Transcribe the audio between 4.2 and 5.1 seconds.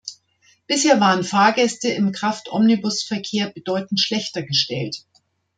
gestellt.